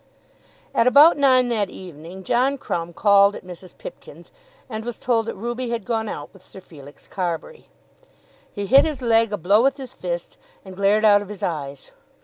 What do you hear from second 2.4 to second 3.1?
Crumb